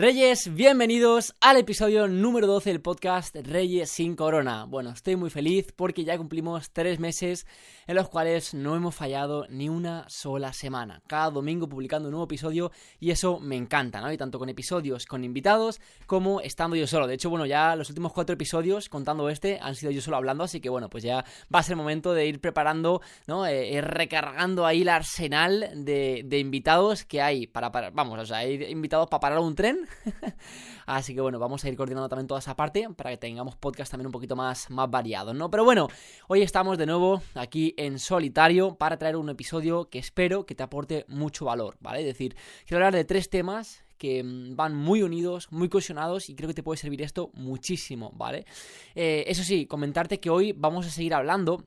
[0.00, 4.64] Reyes, bienvenidos al episodio número 12 del podcast Reyes sin Corona.
[4.64, 7.46] Bueno, estoy muy feliz porque ya cumplimos tres meses
[7.86, 11.02] en los cuales no hemos fallado ni una sola semana.
[11.06, 14.10] Cada domingo publicando un nuevo episodio y eso me encanta, ¿no?
[14.10, 17.06] Y tanto con episodios con invitados como estando yo solo.
[17.06, 20.44] De hecho, bueno, ya los últimos cuatro episodios, contando este, han sido yo solo hablando,
[20.44, 23.44] así que bueno, pues ya va a ser momento de ir preparando, ¿no?
[23.44, 28.64] Eh, recargando ahí el arsenal de, invitados que hay para, para, vamos, o sea, hay
[28.64, 29.89] invitados para parar un tren
[30.86, 33.90] Así que bueno, vamos a ir coordinando también toda esa parte para que tengamos podcast
[33.90, 35.50] también un poquito más, más variados, ¿no?
[35.50, 35.88] Pero bueno,
[36.28, 40.62] hoy estamos de nuevo aquí en solitario para traer un episodio que espero que te
[40.62, 42.00] aporte mucho valor, ¿vale?
[42.00, 42.36] Es decir,
[42.66, 46.54] quiero hablar de tres temas que mm, van muy unidos, muy cohesionados y creo que
[46.54, 48.46] te puede servir esto muchísimo, ¿vale?
[48.94, 51.64] Eh, eso sí, comentarte que hoy vamos a seguir hablando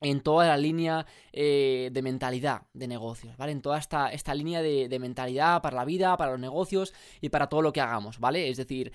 [0.00, 3.52] en toda la línea eh, de mentalidad de negocios, ¿vale?
[3.52, 7.28] En toda esta, esta línea de, de mentalidad para la vida, para los negocios y
[7.28, 8.48] para todo lo que hagamos, ¿vale?
[8.48, 8.92] Es decir,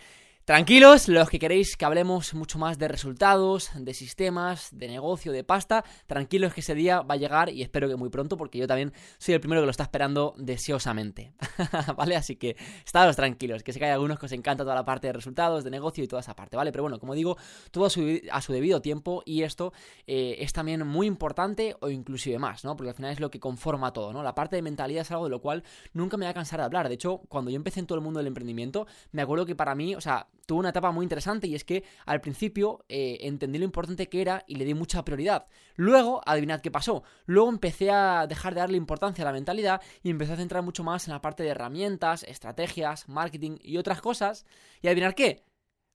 [0.52, 5.46] Tranquilos, los que queréis que hablemos mucho más de resultados, de sistemas, de negocio, de
[5.46, 8.68] pasta, tranquilos que ese día va a llegar y espero que muy pronto porque yo
[8.68, 11.32] también soy el primero que lo está esperando deseosamente.
[11.96, 12.18] ¿Vale?
[12.18, 15.07] Así que estados tranquilos, que sé que hay algunos que os encanta toda la parte
[15.07, 16.74] de resultados, de negocio y toda esa parte, ¿vale?
[16.74, 17.38] Pero bueno, como digo,
[17.72, 19.72] todo a su, debido tiempo y esto
[20.05, 22.76] eh, es también muy importante o inclusive más, ¿no?
[22.76, 24.22] Porque al final es lo que conforma todo, ¿no?
[24.22, 25.63] La parte de mentalidad es algo de lo cual
[25.94, 26.90] nunca me voy a cansar de hablar.
[26.90, 29.76] De hecho, cuando yo empecé en todo el mundo del emprendimiento, me acuerdo que para
[29.76, 33.57] mí, o sea, tuvo una etapa muy interesante y es que al principio eh, entendí
[33.57, 35.48] lo importante que era y le di mucha prioridad.
[35.77, 37.04] Luego, adivinad qué pasó.
[37.26, 40.84] Luego empecé a dejar de darle importancia a la mentalidad y empecé a centrar mucho
[40.84, 44.46] más en la parte de herramientas, estrategias, marketing y otras cosas.
[44.82, 45.46] Y adivinad qué,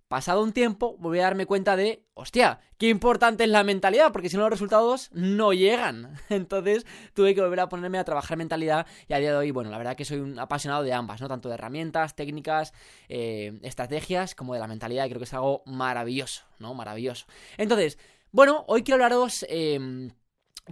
[0.09, 4.29] pasado un tiempo, voy a darme cuenta de, hostia, qué importante es la mentalidad, porque
[4.29, 6.17] si no los resultados no llegan.
[6.29, 9.71] Entonces tuve que volver a ponerme a trabajar mentalidad y a día de hoy, bueno,
[9.71, 11.29] la verdad que soy un apasionado de ambas, ¿no?
[11.29, 12.73] Tanto de herramientas, técnicas,
[13.09, 16.75] eh, estrategias, como de la mentalidad, y creo que es algo maravilloso, ¿no?
[16.75, 17.27] Maravilloso.
[17.57, 17.99] Entonces,
[18.31, 19.45] bueno, hoy quiero hablaros...
[19.49, 20.11] Eh,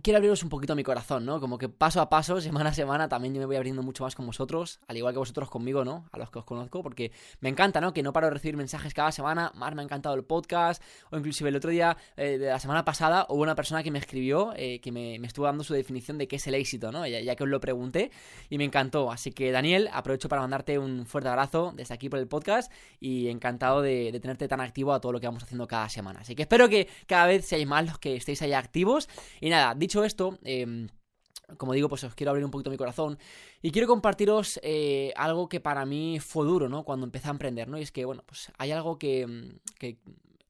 [0.02, 1.40] quiero abriros un poquito mi corazón, ¿no?
[1.40, 4.14] Como que paso a paso, semana a semana, también yo me voy abriendo mucho más
[4.14, 6.06] con vosotros, al igual que vosotros conmigo, ¿no?
[6.12, 7.92] A los que os conozco, porque me encanta, ¿no?
[7.92, 11.16] Que no paro de recibir mensajes cada semana, más me ha encantado el podcast, o
[11.16, 14.52] inclusive el otro día eh, de la semana pasada hubo una persona que me escribió,
[14.56, 17.06] eh, que me, estuvo dando su definición de qué es el éxito, ¿no?
[17.06, 18.10] Ya, que os lo pregunté,
[18.50, 19.10] y me encantó.
[19.10, 23.28] Así que, Daniel, aprovecho para mandarte un fuerte abrazo desde aquí por el podcast, y
[23.28, 26.20] encantado de, de tenerte tan activo a todo lo que vamos haciendo cada semana.
[26.20, 29.08] Así que espero que cada vez seáis más los que estéis ahí activos,
[29.40, 30.88] y nada, dicho esto, em,
[31.58, 33.18] como digo, pues os quiero abrir un poquito mi corazón
[33.62, 36.84] y quiero compartiros eh, algo que para mí fue duro, ¿no?
[36.84, 37.78] Cuando empecé a emprender, ¿no?
[37.78, 39.98] Y es que, bueno, pues hay algo que, em, que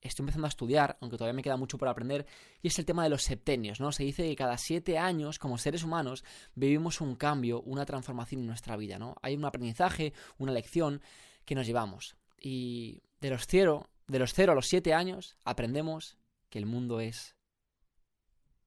[0.00, 2.26] estoy empezando a estudiar, aunque todavía me queda mucho por aprender,
[2.62, 3.90] y es el tema de los septenios, ¿no?
[3.90, 6.24] Se dice que cada siete años, como seres humanos,
[6.54, 9.16] vivimos un cambio, una transformación en nuestra vida, ¿no?
[9.22, 11.00] Hay un aprendizaje, una lección
[11.44, 12.16] que nos llevamos.
[12.40, 16.18] Y de los cero, de los cero a los siete años, aprendemos
[16.50, 17.34] que el mundo es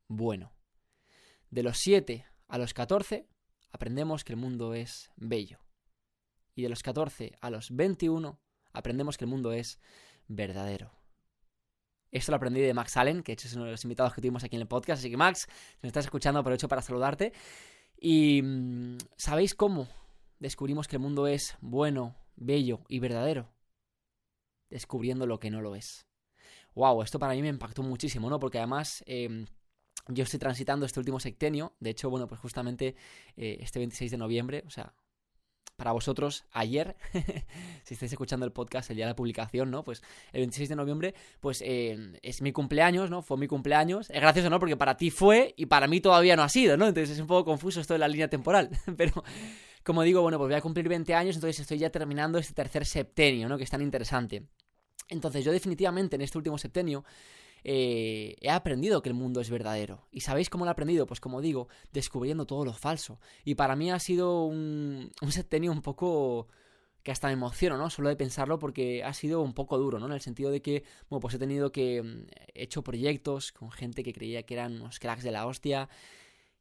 [0.07, 0.56] bueno.
[1.50, 3.28] De los 7 a los 14
[3.72, 5.59] aprendemos que el mundo es bello.
[6.56, 8.40] Y de los 14 a los 21
[8.74, 9.80] aprendemos que el mundo es
[10.28, 10.91] verdadero.
[12.12, 14.56] Esto lo aprendí de Max Allen, que es uno de los invitados que tuvimos aquí
[14.56, 15.00] en el podcast.
[15.00, 17.34] Así que Max, si me estás escuchando, aprovecho para saludarte.
[18.00, 19.88] Y mm, ¿sabéis cómo
[20.40, 23.50] descubrimos que el mundo es bueno, bello y verdadero?
[24.69, 26.08] Descubriendo lo que no lo es.
[26.75, 28.40] Wow, esto para mí me impactó muchísimo, ¿no?
[28.40, 29.47] Porque además em,
[30.09, 31.73] yo estoy transitando este último sectenio.
[31.79, 32.95] De hecho, bueno, pues justamente
[33.35, 34.94] eh, este 26 de noviembre, o sea,
[35.78, 36.95] para vosotros ayer,
[37.84, 39.84] si estáis escuchando el podcast el día de la publicación, ¿no?
[39.84, 40.01] Pues
[40.34, 43.22] el 26 de noviembre, pues eh, es mi cumpleaños, ¿no?
[43.22, 44.09] Fue mi cumpleaños.
[44.09, 44.59] Es gracioso, ¿no?
[44.59, 46.88] Porque para ti fue y para mí todavía no ha sido, ¿no?
[46.88, 48.72] Entonces es un poco confuso esto de la línea temporal.
[48.97, 49.23] Pero,
[49.84, 52.84] como digo, bueno, pues voy a cumplir 20 años, entonces estoy ya terminando este tercer
[52.85, 53.57] septenio, ¿no?
[53.57, 54.47] Que es tan interesante.
[55.09, 57.06] Entonces yo definitivamente en este último septenio
[57.69, 60.07] eh, he aprendido que el mundo es verdadero.
[60.09, 61.05] ¿Y sabéis cómo lo he aprendido?
[61.05, 63.19] Pues como digo, descubriendo todo lo falso.
[63.44, 66.47] Y para mí ha sido un, un septenio un poco
[67.03, 67.89] que hasta me emociono, ¿no?
[67.89, 70.05] Solo de pensarlo porque ha sido un poco duro, ¿no?
[70.05, 72.02] En el sentido de que, bueno, pues he tenido que...
[72.02, 75.90] Mm, he hecho proyectos con gente que creía que eran unos cracks de la hostia.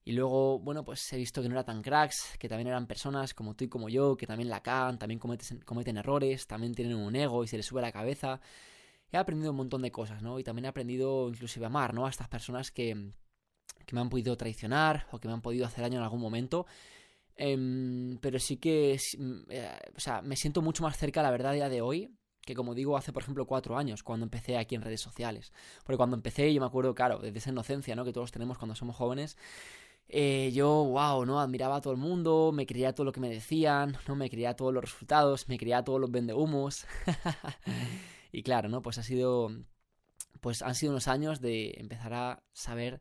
[0.04, 3.32] Y luego, bueno, pues he visto que no eran tan cracks, que también eran personas
[3.32, 6.96] como tú y como yo, que también la cagan, también cometen, cometen errores, también tienen
[6.96, 8.40] un ego y se les sube la cabeza
[9.12, 10.38] he aprendido un montón de cosas, ¿no?
[10.38, 12.06] Y también he aprendido inclusive a amar, ¿no?
[12.06, 13.12] A estas personas que,
[13.86, 16.66] que me han podido traicionar o que me han podido hacer daño en algún momento.
[17.36, 21.52] Em, pero sí que, mm, eh, o sea, me siento mucho más cerca, la verdad,
[21.52, 22.10] a día de hoy,
[22.42, 25.52] que como digo, hace por ejemplo cuatro años, cuando empecé aquí en redes sociales.
[25.84, 28.04] Porque cuando empecé, yo me acuerdo, claro, desde esa inocencia, ¿no?
[28.04, 29.36] Que todos tenemos cuando somos jóvenes.
[30.08, 31.40] eh, yo, wow, ¿no?
[31.40, 34.16] Admiraba a todo el mundo, me creía todo lo que me decían, ¿no?
[34.16, 36.86] Me creía todos los resultados, me creía todos los vendehumos.
[38.32, 38.82] y claro, ¿no?
[38.82, 39.50] Pues ha sido,
[40.40, 43.00] pues han sido unos años de empezar a saber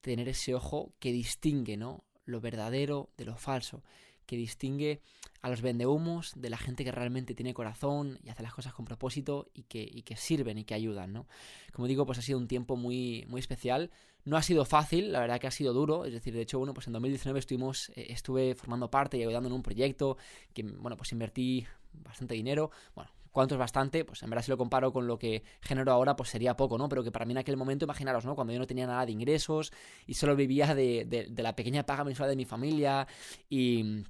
[0.00, 2.04] tener ese ojo que distingue, ¿no?
[2.24, 3.82] Lo verdadero de lo falso,
[4.26, 5.02] que distingue
[5.42, 8.84] a los vendehumos de la gente que realmente tiene corazón y hace las cosas con
[8.84, 11.26] propósito y que, y que sirven y que ayudan, ¿no?
[11.72, 13.90] Como digo, pues ha sido un tiempo muy, muy especial.
[14.24, 16.04] No ha sido fácil, la verdad que ha sido duro.
[16.04, 19.48] Es decir, de hecho, bueno, pues en 2019 estuvimos, eh, estuve formando parte y ayudando
[19.48, 20.18] en un proyecto
[20.52, 22.70] que, bueno, pues invertí bastante dinero.
[22.94, 24.04] Bueno, ¿Cuánto es bastante?
[24.04, 26.88] Pues en verdad si lo comparo con lo que genero ahora, pues sería poco, ¿no?
[26.88, 28.34] Pero que para mí en aquel momento, imaginaros, ¿no?
[28.34, 29.72] Cuando yo no tenía nada de ingresos
[30.06, 33.06] y solo vivía de, de, de la pequeña paga mensual de mi familia
[33.48, 34.04] y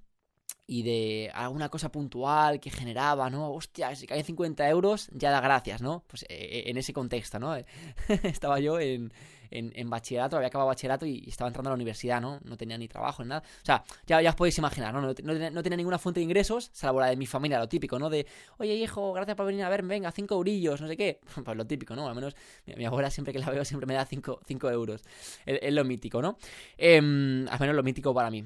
[0.70, 3.52] y de alguna cosa puntual que generaba, ¿no?
[3.52, 6.04] Hostia, si caen 50 euros, ya da gracias, ¿no?
[6.06, 7.56] Pues eh, en ese contexto, ¿no?
[8.22, 9.10] estaba yo en,
[9.50, 12.38] en, bachillerato, había acabado bachillerato y, estaba entrando a la universidad, ¿no?
[12.44, 13.42] No tenía ni trabajo ni nada.
[13.42, 15.00] O sea, ya, ya os podéis imaginar, ¿no?
[15.00, 18.08] No, tenía, ninguna fuente de ingresos, salvo la de mi familia, lo típico, ¿no?
[18.08, 18.24] De,
[18.58, 21.18] oye, hijo, gracias por venir a verme, venga, 5 eurillos, no sé qué.
[21.44, 22.06] Pues lo típico, ¿no?
[22.06, 24.40] Al menos mi, abuela siempre que la veo siempre me da 5
[24.70, 25.02] euros.
[25.44, 26.38] Es, lo mítico, ¿no?
[26.78, 28.44] Em, al menos lo mítico para mí.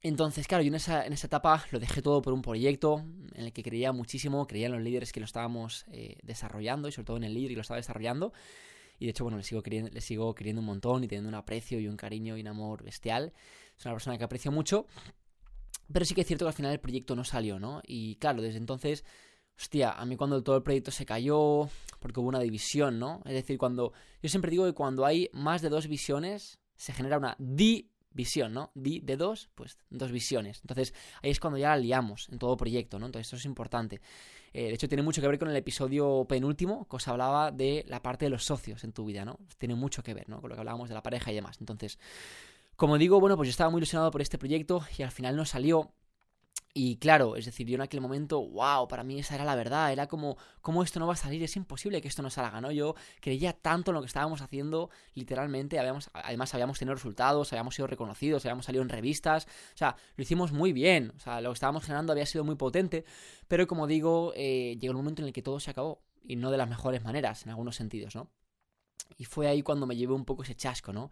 [0.00, 3.44] Entonces, claro, yo en esa, en esa etapa lo dejé todo por un proyecto en
[3.44, 7.06] el que creía muchísimo, creía en los líderes que lo estábamos eh, desarrollando y sobre
[7.06, 8.32] todo en el líder que lo estaba desarrollando.
[8.98, 11.34] Y de hecho, bueno, le sigo, queriendo, le sigo queriendo un montón y teniendo un
[11.34, 13.32] aprecio y un cariño y un amor bestial.
[13.78, 14.86] Es una persona que aprecio mucho.
[15.92, 17.80] Pero sí que es cierto que al final el proyecto no salió, ¿no?
[17.86, 19.04] Y claro, desde entonces,
[19.58, 21.68] hostia, a mí cuando todo el proyecto se cayó,
[22.00, 23.22] porque hubo una división, ¿no?
[23.24, 23.92] Es decir, cuando.
[24.22, 28.52] Yo siempre digo que cuando hay más de dos visiones, se genera una di visión,
[28.52, 28.70] ¿no?
[28.74, 30.60] Di de dos, pues dos visiones.
[30.62, 33.06] Entonces ahí es cuando ya la liamos en todo proyecto, ¿no?
[33.06, 34.00] Entonces eso es importante.
[34.52, 37.84] Eh, de hecho tiene mucho que ver con el episodio penúltimo, que os hablaba de
[37.88, 39.38] la parte de los socios en tu vida, ¿no?
[39.58, 40.40] Tiene mucho que ver, ¿no?
[40.40, 41.56] Con lo que hablábamos de la pareja y demás.
[41.60, 41.98] Entonces,
[42.76, 45.44] como digo, bueno, pues yo estaba muy ilusionado por este proyecto y al final no
[45.44, 45.92] salió.
[46.74, 49.92] Y claro, es decir, yo en aquel momento, wow, para mí esa era la verdad,
[49.92, 51.42] era como, ¿cómo esto no va a salir?
[51.42, 52.70] Es imposible que esto no salga, ¿no?
[52.70, 57.74] Yo creía tanto en lo que estábamos haciendo, literalmente, habíamos, además habíamos tenido resultados, habíamos
[57.74, 61.50] sido reconocidos, habíamos salido en revistas, o sea, lo hicimos muy bien, o sea, lo
[61.50, 63.04] que estábamos generando había sido muy potente,
[63.48, 66.50] pero como digo, eh, llegó un momento en el que todo se acabó, y no
[66.50, 68.30] de las mejores maneras, en algunos sentidos, ¿no?
[69.18, 71.10] Y fue ahí cuando me llevé un poco ese chasco, ¿no?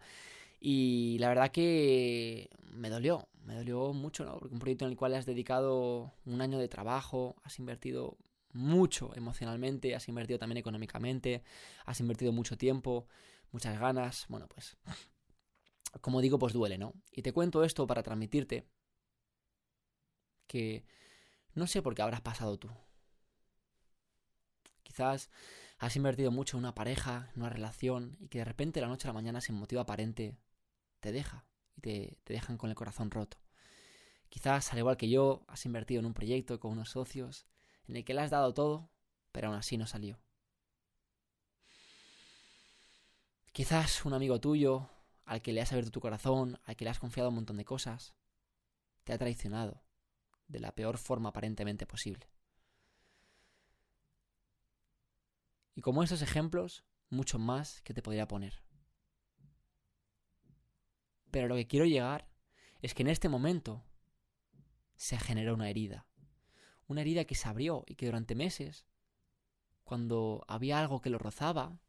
[0.63, 4.37] Y la verdad que me dolió, me dolió mucho, ¿no?
[4.37, 8.19] Porque un proyecto en el cual has dedicado un año de trabajo, has invertido
[8.53, 11.43] mucho emocionalmente, has invertido también económicamente,
[11.85, 13.07] has invertido mucho tiempo,
[13.51, 14.77] muchas ganas, bueno, pues
[15.99, 16.93] como digo, pues duele, ¿no?
[17.11, 18.67] Y te cuento esto para transmitirte
[20.45, 20.85] que
[21.55, 22.69] no sé por qué habrás pasado tú.
[24.83, 25.31] Quizás
[25.79, 29.07] has invertido mucho en una pareja, en una relación, y que de repente la noche
[29.07, 30.37] a la mañana, sin motivo aparente,
[31.01, 31.45] te deja
[31.75, 33.37] y te, dejan con el corazón roto.
[34.29, 37.45] Quizás, al igual que yo, has invertido en un proyecto con unos socios
[37.87, 38.89] en el que le has dado todo,
[39.33, 40.19] pero aún así no salió.
[43.51, 44.89] Quizás un amigo tuyo,
[45.25, 47.65] al que le has abierto tu corazón, al que le has confiado un montón de
[47.65, 48.13] cosas,
[49.03, 49.83] te ha traicionado
[50.47, 52.29] de la peor forma aparentemente posible.
[55.75, 58.61] Y como esos ejemplos, muchos más que te podría poner.
[61.31, 62.27] Pero lo que quiero llegar
[62.81, 63.83] es que en este momento
[64.95, 66.05] se generó una herida.
[66.87, 68.85] Una herida que se abrió y que durante meses,
[69.83, 71.79] cuando había algo que lo rozaba,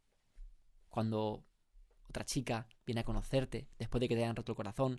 [0.88, 1.44] cuando
[2.08, 4.98] otra chica viene a conocerte después de que te hayan roto el corazón,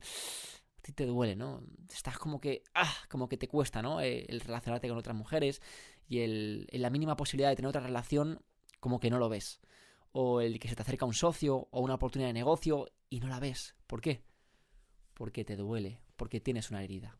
[0.77, 1.63] a ti te duele, ¿no?
[1.89, 4.01] Estás como que, ah, como que te cuesta, ¿no?
[4.01, 5.61] Eh, el relacionarte con otras mujeres
[6.07, 8.43] y el, la mínima posibilidad de tener otra relación,
[8.79, 9.61] como que no lo ves.
[10.11, 13.27] O el que se te acerca un socio o una oportunidad de negocio y no
[13.27, 13.75] la ves.
[13.87, 14.23] ¿Por qué?
[15.23, 17.17] Porque te duele, porque tienes una herida.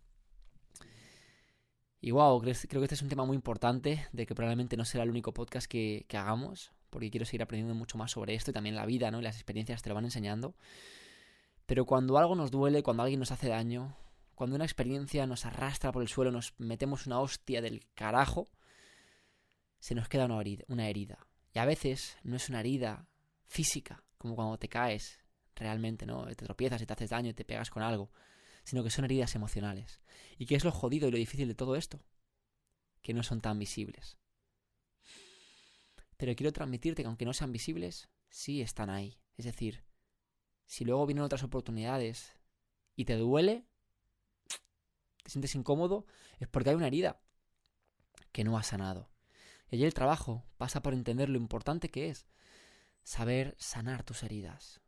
[2.01, 5.05] Y wow, creo, que este es un tema muy importante, de que probablemente no será
[5.05, 8.75] el único podcast que, hagamos, porque quiero seguir aprendiendo mucho más sobre esto y también
[8.75, 9.21] la vida, ¿no?
[9.21, 10.53] Y las experiencias te lo van enseñando.
[11.65, 13.95] Pero cuando algo nos duele, cuando alguien nos hace daño,
[14.35, 18.49] cuando una experiencia nos arrastra por el suelo, nos metemos una hostia del carajo,
[19.79, 21.25] se nos queda una herida, una herida.
[21.53, 23.07] Y a veces no es una herida
[23.45, 25.22] física, como cuando te caes
[25.55, 26.25] realmente, ¿no?
[26.25, 28.11] Te tropiezas y te haces daño y te pegas con algo,
[28.63, 30.01] sino que son heridas emocionales.
[30.37, 31.99] ¿Y qué es lo jodido y lo difícil de todo esto?
[33.01, 34.17] Que no son tan visibles.
[36.17, 39.19] Pero quiero transmitirte que aunque no sean visibles, sí están ahí.
[39.37, 39.83] Es decir,
[40.65, 42.33] si luego vienen otras oportunidades
[42.95, 43.65] y te duele,
[45.23, 46.05] te sientes incómodo,
[46.39, 47.19] es porque hay una herida
[48.31, 49.09] que no ha sanado.
[49.69, 52.25] Y allí el trabajo pasa por entender lo importante que es
[53.03, 54.81] saber sanar tus heridas,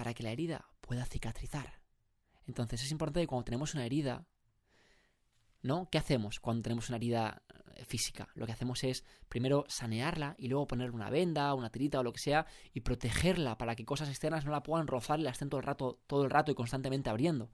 [0.00, 1.78] para que la herida pueda cicatrizar.
[2.46, 4.24] Entonces es importante que cuando tenemos una herida,
[5.60, 5.90] ¿no?
[5.90, 7.42] ¿Qué hacemos cuando tenemos una herida
[7.74, 8.30] eh, física?
[8.34, 12.14] Lo que hacemos es primero sanearla y luego ponerle una venda, una tirita o lo
[12.14, 15.50] que sea y protegerla para que cosas externas no la puedan rozar y la estén
[15.50, 17.50] todo el rato, todo el rato y constantemente abriendo.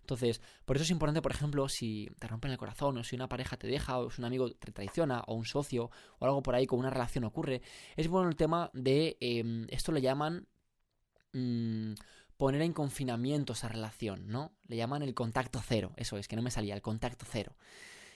[0.00, 3.28] Entonces, por eso es importante, por ejemplo, si te rompen el corazón o si una
[3.28, 6.56] pareja te deja o si un amigo te traiciona o un socio o algo por
[6.56, 7.62] ahí con una relación ocurre,
[7.94, 10.48] es bueno el tema de, em, esto le llaman...
[11.34, 11.94] Mm,
[12.36, 14.52] poner en confinamiento esa relación, ¿no?
[14.66, 17.56] Le llaman el contacto cero, eso es, que no me salía, el contacto cero.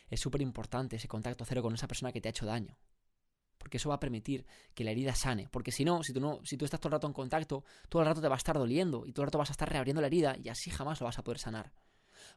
[0.08, 2.78] Es súper importante ese contacto cero con esa persona que te ha hecho daño.
[3.58, 5.48] Porque eso va a permitir que la herida sane.
[5.50, 8.02] Porque si no, si tú no, si tú estás todo el rato en contacto, todo
[8.02, 10.00] el rato te va a estar doliendo y todo el rato vas a estar reabriendo
[10.00, 11.72] la herida y así jamás lo vas a poder sanar.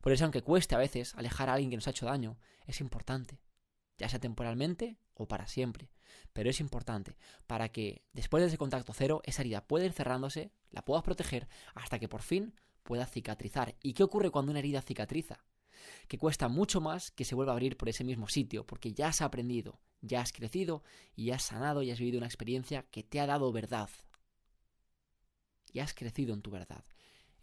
[0.01, 2.81] Por eso, aunque cueste a veces alejar a alguien que nos ha hecho daño, es
[2.81, 3.39] importante.
[4.01, 5.91] Ya sea temporalmente o para siempre.
[6.33, 10.51] Pero es importante para que después de ese contacto cero, esa herida pueda ir cerrándose,
[10.71, 13.75] la puedas proteger hasta que por fin pueda cicatrizar.
[13.83, 15.45] ¿Y qué ocurre cuando una herida cicatriza?
[16.07, 19.09] Que cuesta mucho más que se vuelva a abrir por ese mismo sitio, porque ya
[19.09, 20.81] has aprendido, ya has crecido
[21.15, 23.91] y has sanado y has vivido una experiencia que te ha dado verdad.
[25.71, 26.83] Y has crecido en tu verdad.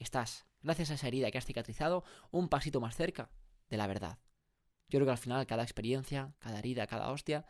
[0.01, 3.31] Estás, gracias a esa herida que has cicatrizado, un pasito más cerca
[3.71, 4.19] de la verdad.
[4.89, 7.45] Yo creo que al final cada experiencia, cada herida, cada hostia,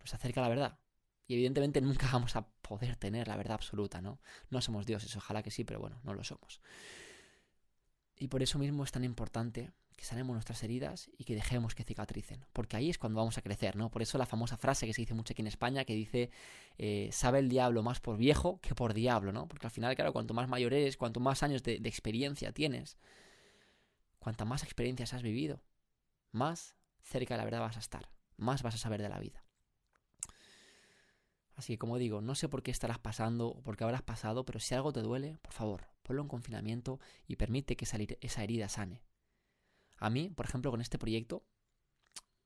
[0.00, 0.78] nos acerca a la verdad.
[1.26, 4.20] Y evidentemente nunca vamos a poder tener la verdad absoluta, ¿no?
[4.50, 6.60] No somos dioses, ojalá que sí, pero bueno, no lo somos.
[8.18, 11.84] Y por eso mismo es tan importante que sanemos nuestras heridas y que dejemos que
[11.84, 13.90] cicatricen, porque ahí es cuando vamos a crecer, ¿no?
[13.90, 16.30] Por eso la famosa frase que se dice mucho aquí en España, que dice,
[16.78, 19.46] eh, sabe el diablo más por viejo que por diablo, ¿no?
[19.46, 22.96] Porque al final, claro, cuanto más mayor eres, cuanto más años de, de experiencia tienes,
[24.18, 25.62] cuanta más experiencias has vivido,
[26.32, 29.44] más cerca de la verdad vas a estar, más vas a saber de la vida.
[31.54, 34.46] Así que como digo, no sé por qué estarás pasando o por qué habrás pasado,
[34.46, 37.84] pero si algo te duele, por favor, ponlo en confinamiento y permite que
[38.20, 39.02] esa herida sane.
[39.98, 41.44] A mí, por ejemplo, con este proyecto,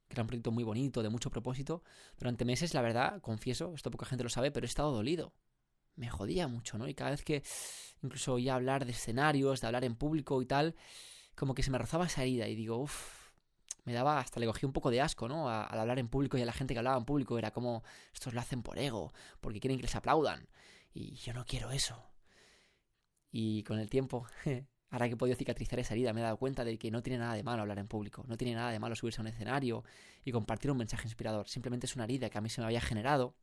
[0.08, 1.84] que era un proyecto muy bonito, de mucho propósito,
[2.18, 5.32] durante meses, la verdad, confieso, esto poca gente lo sabe, pero he estado dolido.
[5.94, 6.88] Me jodía mucho, ¿no?
[6.88, 7.44] Y cada vez que
[8.02, 10.74] incluso oía hablar de escenarios, de hablar en público y tal,
[11.36, 13.23] como que se me rozaba esa herida y digo, uff,
[13.84, 15.48] me daba, hasta le cogí un poco de asco, ¿no?
[15.48, 18.34] Al hablar en público y a la gente que hablaba en público era como, estos
[18.34, 20.48] lo hacen por ego, porque quieren que les aplaudan.
[20.92, 22.10] Y yo no quiero eso.
[23.30, 24.26] Y con el tiempo,
[24.90, 27.18] ahora que he podido cicatrizar esa herida, me he dado cuenta de que no tiene
[27.18, 29.84] nada de malo hablar en público, no tiene nada de malo subirse a un escenario
[30.24, 31.48] y compartir un mensaje inspirador.
[31.48, 33.34] Simplemente es una herida que a mí se me había generado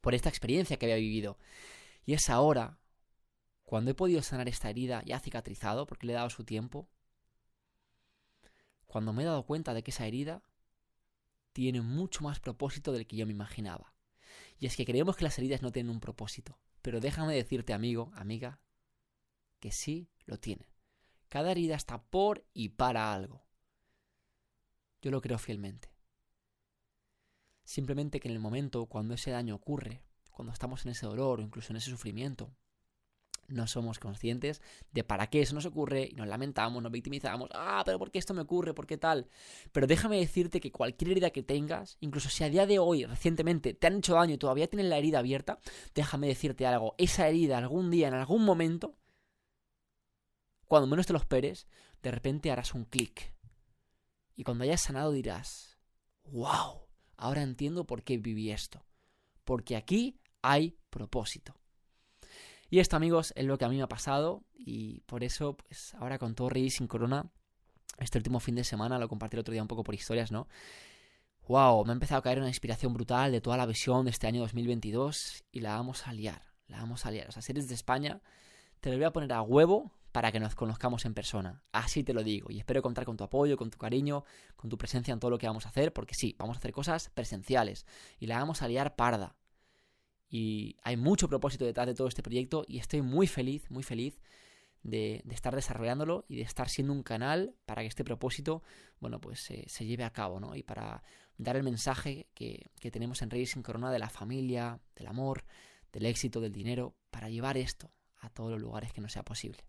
[0.00, 1.38] por esta experiencia que había vivido.
[2.06, 2.78] Y es ahora,
[3.62, 6.88] cuando he podido sanar esta herida ya cicatrizado, porque le he dado su tiempo,
[8.90, 10.42] cuando me he dado cuenta de que esa herida
[11.52, 13.94] tiene mucho más propósito del que yo me imaginaba.
[14.58, 18.10] Y es que creemos que las heridas no tienen un propósito, pero déjame decirte, amigo,
[18.16, 18.60] amiga,
[19.60, 20.66] que sí lo tienen.
[21.28, 23.46] Cada herida está por y para algo.
[25.02, 25.94] Yo lo creo fielmente.
[27.62, 31.42] Simplemente que en el momento cuando ese daño ocurre, cuando estamos en ese dolor o
[31.44, 32.52] incluso en ese sufrimiento,
[33.50, 37.50] no somos conscientes de para qué eso nos ocurre y nos lamentamos, nos victimizamos.
[37.52, 38.74] Ah, pero ¿por qué esto me ocurre?
[38.74, 39.28] ¿Por qué tal?
[39.72, 43.74] Pero déjame decirte que cualquier herida que tengas, incluso si a día de hoy, recientemente,
[43.74, 45.58] te han hecho daño y todavía tienes la herida abierta,
[45.94, 46.94] déjame decirte algo.
[46.98, 48.96] Esa herida algún día, en algún momento,
[50.66, 51.66] cuando menos te lo esperes,
[52.02, 53.34] de repente harás un clic.
[54.36, 55.78] Y cuando hayas sanado dirás,
[56.24, 58.86] wow, ahora entiendo por qué viví esto.
[59.44, 61.59] Porque aquí hay propósito.
[62.70, 65.92] Y esto, amigos, es lo que a mí me ha pasado y por eso, pues
[65.94, 67.26] ahora con todo Rey sin Corona,
[67.98, 70.46] este último fin de semana, lo compartí el otro día un poco por historias, ¿no?
[71.48, 74.28] Wow, me ha empezado a caer una inspiración brutal de toda la visión de este
[74.28, 77.28] año 2022 y la vamos a liar, la vamos a liar.
[77.28, 78.20] O sea, si eres de España,
[78.78, 81.64] te lo voy a poner a huevo para que nos conozcamos en persona.
[81.72, 82.52] Así te lo digo.
[82.52, 84.24] Y espero contar con tu apoyo, con tu cariño,
[84.54, 86.70] con tu presencia en todo lo que vamos a hacer, porque sí, vamos a hacer
[86.70, 87.84] cosas presenciales
[88.20, 89.34] y la vamos a liar parda.
[90.30, 94.20] Y hay mucho propósito detrás de todo este proyecto y estoy muy feliz, muy feliz
[94.82, 98.62] de, estar desarrollándolo y de estar siendo un canal para que este propósito,
[99.00, 100.54] bueno, pues se lleve a cabo, ¿no?
[100.54, 101.02] Y para
[101.36, 105.44] dar el mensaje que, que tenemos en Reyes sin Corona de la familia, del amor,
[105.92, 109.64] del éxito, del dinero, para llevar esto a todos los lugares que no sea posible.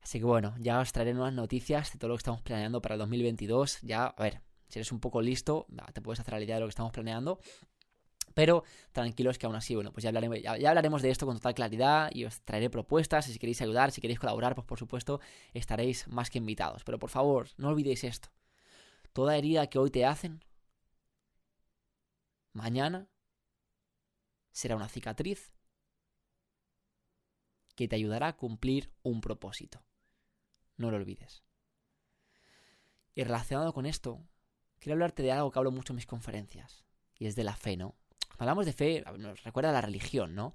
[0.00, 2.96] Así que bueno, ya os traeré nuevas noticias de todo lo que estamos planeando para
[2.96, 3.80] el 2022.
[3.80, 6.66] Ya, a ver, si eres un poco listo, te puedes hacer la idea de lo
[6.66, 7.40] que estamos planeando.
[8.34, 11.54] Pero tranquilos que aún así, bueno, pues ya hablaremos, ya, hablaremos de esto con total
[11.54, 13.26] claridad y os traeré propuestas.
[13.26, 15.20] Si queréis ayudar, si queréis colaborar, pues por supuesto
[15.52, 16.82] estaréis más que invitados.
[16.84, 18.28] Pero por favor, no olvidéis esto.
[19.12, 20.44] Toda herida que hoy te hacen,
[22.52, 23.08] mañana
[24.50, 25.52] será una cicatriz
[27.76, 29.84] que te ayudará a cumplir un propósito.
[30.76, 31.44] No lo olvides.
[33.14, 34.26] Y relacionado con esto,
[34.80, 36.84] quiero hablarte de algo que hablo mucho en mis conferencias,
[37.16, 37.96] y es de la fe, ¿no?
[38.36, 40.54] Cuando hablamos de fe, nos recuerda a la religión, ¿no?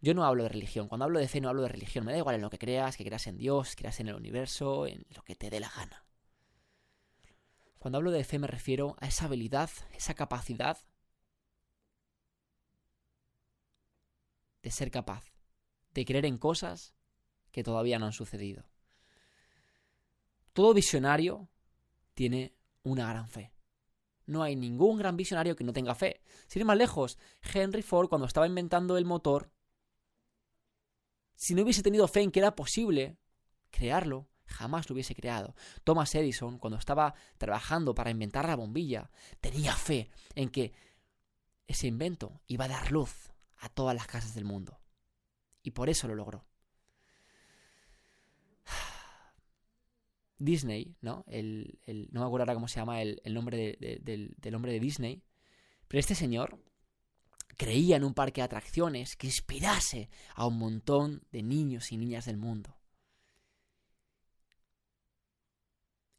[0.00, 0.88] Yo no hablo de religión.
[0.88, 2.04] Cuando hablo de fe no hablo de religión.
[2.04, 4.86] Me da igual en lo que creas, que creas en Dios, creas en el universo,
[4.86, 6.04] en lo que te dé la gana.
[7.78, 10.78] Cuando hablo de fe me refiero a esa habilidad, esa capacidad
[14.62, 15.32] de ser capaz
[15.94, 16.94] de creer en cosas
[17.50, 18.64] que todavía no han sucedido.
[20.52, 21.48] Todo visionario
[22.14, 23.52] tiene una gran fe.
[24.28, 26.20] No hay ningún gran visionario que no tenga fe.
[26.46, 27.18] Sin ir más lejos,
[27.52, 29.50] Henry Ford cuando estaba inventando el motor
[31.38, 33.16] si no hubiese tenido fe en que era posible
[33.70, 35.54] crearlo, jamás lo hubiese creado.
[35.84, 40.72] Thomas Edison, cuando estaba trabajando para inventar la bombilla, tenía fe en que
[41.68, 44.80] ese invento iba a dar luz a todas las casas del mundo.
[45.62, 46.44] Y por eso lo logró.
[50.38, 51.24] Disney, ¿no?
[51.26, 51.78] El,
[52.10, 55.22] no me acuerdo ahora cómo se llama el, nombre del, del hombre de Disney.
[55.88, 56.62] Pero este señor
[57.56, 62.26] creía en un parque de atracciones que inspirase a un montón de niños y niñas
[62.26, 62.78] del mundo.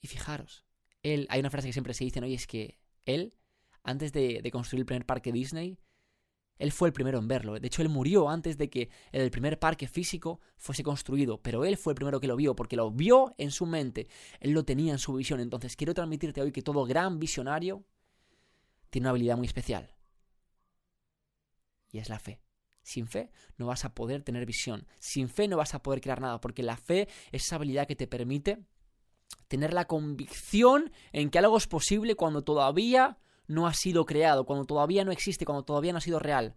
[0.01, 0.65] Y fijaros,
[1.03, 2.27] él, hay una frase que siempre se dice, ¿no?
[2.27, 3.35] Es que él,
[3.83, 5.77] antes de, construir el primer parque Disney,
[6.59, 7.59] él fue el primero en verlo.
[7.59, 11.41] De hecho, él murió antes de que el primer parque físico fuese construido.
[11.41, 14.07] Pero él fue el primero que lo vio, porque lo vio en su mente.
[14.39, 15.39] Él lo tenía en su visión.
[15.39, 17.83] Entonces, quiero transmitirte hoy que todo gran visionario
[18.91, 19.95] tiene una habilidad muy especial
[21.91, 22.41] y es la fe.
[22.81, 24.87] Sin fe no vas a poder tener visión.
[24.99, 27.95] Sin fe no vas a poder crear nada, porque la fe es esa habilidad que
[27.95, 28.59] te permite
[29.47, 34.65] tener la convicción en que algo es posible cuando todavía no ha sido creado, cuando
[34.65, 36.55] todavía no existe, cuando todavía no ha sido real.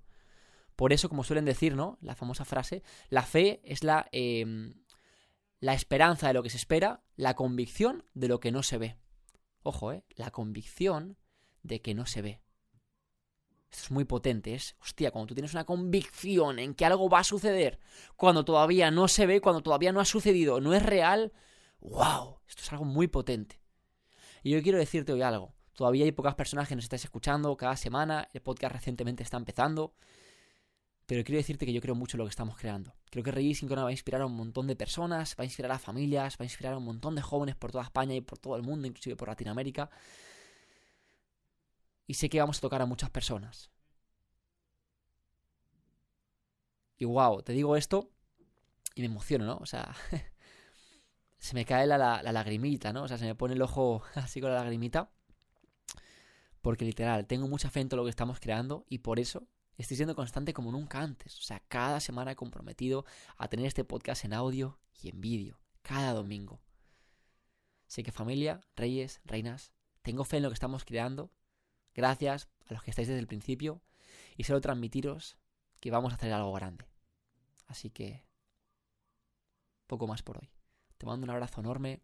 [0.77, 1.99] Por eso, como suelen decir, ¿no?
[2.03, 4.75] La famosa frase, la fe es la, em,
[5.59, 8.99] la esperanza de lo que se espera, la convicción de lo que no se ve.
[9.63, 10.05] Ojo, ¿eh?
[10.17, 11.17] La convicción
[11.63, 12.43] de que no se ve.
[13.71, 17.21] Esto es muy potente, es, hostia, cuando tú tienes una convicción en que algo va
[17.21, 17.81] a suceder,
[18.17, 21.33] cuando todavía no se ve, cuando todavía no ha sucedido, no es real,
[21.81, 23.63] wow, esto es algo muy potente.
[24.43, 27.77] Y yo quiero decirte hoy algo, todavía hay pocas personas que nos estáis escuchando cada
[27.77, 29.95] semana, el podcast recientemente está empezando,
[31.07, 32.95] pero quiero decirte que yo creo mucho en lo que estamos creando.
[33.11, 35.73] Creo que Reyes Sincrona va a inspirar a un montón de personas, va a inspirar
[35.73, 38.39] a familias, va a inspirar a un montón de jóvenes por toda España y por
[38.39, 39.91] todo el mundo, inclusive por Latinoamérica
[42.07, 43.71] y sé que vamos a tocar a muchas personas.
[46.99, 48.11] Y wow, te digo esto
[48.95, 49.57] y me emociono, ¿no?
[49.57, 49.95] O sea,
[51.39, 53.05] se me cae la, la, lagrimita, ¿no?
[53.05, 55.11] O sea, se me pone el ojo así con la lagrimita.
[56.63, 59.47] Porque literal, tengo mucha fe en todo lo que estamos creando y por eso
[59.77, 61.39] estoy siendo constante como nunca antes.
[61.39, 63.05] O sea, cada semana he comprometido
[63.37, 66.61] a tener este podcast en audio y en vídeo, cada domingo.
[67.89, 71.31] Sé que familia, reyes, reinas, tengo fe en lo que estamos creando
[71.95, 73.83] Gracias a los que estáis desde el principio
[74.37, 75.37] y solo transmitiros
[75.81, 76.87] que vamos a hacer algo grande.
[77.67, 78.25] Así que
[79.87, 80.51] poco más por hoy.
[80.97, 82.01] Te mando un abrazo enorme.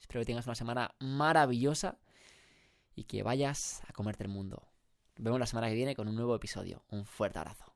[0.00, 1.98] Espero que tengas una semana maravillosa
[2.96, 4.66] y que vayas a comerte el mundo.
[5.16, 6.82] Nos vemos la semana que viene con un nuevo episodio.
[6.90, 7.75] Un fuerte abrazo.